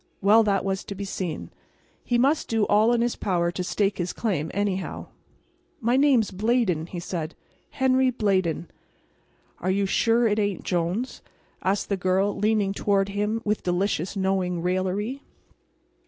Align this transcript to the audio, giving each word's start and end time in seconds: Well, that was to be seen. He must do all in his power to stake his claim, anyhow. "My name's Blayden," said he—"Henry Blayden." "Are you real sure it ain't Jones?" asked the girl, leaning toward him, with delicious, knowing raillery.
Well, 0.19 0.41
that 0.45 0.65
was 0.65 0.83
to 0.85 0.95
be 0.95 1.05
seen. 1.05 1.51
He 2.03 2.17
must 2.17 2.47
do 2.47 2.65
all 2.65 2.91
in 2.91 3.01
his 3.01 3.15
power 3.15 3.51
to 3.51 3.63
stake 3.63 3.99
his 3.99 4.13
claim, 4.13 4.49
anyhow. 4.51 5.09
"My 5.79 5.95
name's 5.95 6.31
Blayden," 6.31 6.87
said 6.99 7.33
he—"Henry 7.69 8.09
Blayden." 8.09 8.69
"Are 9.59 9.69
you 9.69 9.83
real 9.83 9.97
sure 10.01 10.27
it 10.27 10.39
ain't 10.39 10.63
Jones?" 10.63 11.21
asked 11.63 11.89
the 11.89 11.97
girl, 11.97 12.35
leaning 12.35 12.73
toward 12.73 13.09
him, 13.09 13.43
with 13.45 13.61
delicious, 13.61 14.15
knowing 14.15 14.63
raillery. 14.63 15.21